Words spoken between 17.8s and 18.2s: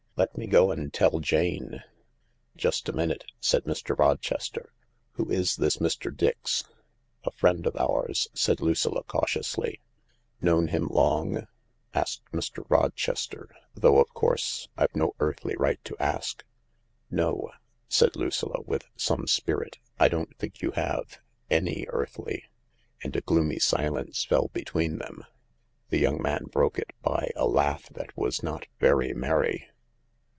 said